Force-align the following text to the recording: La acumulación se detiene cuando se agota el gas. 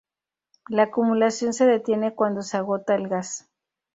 La 0.67 0.81
acumulación 0.81 1.53
se 1.53 1.67
detiene 1.67 2.15
cuando 2.15 2.41
se 2.41 2.57
agota 2.57 2.95
el 2.95 3.07
gas. 3.07 3.47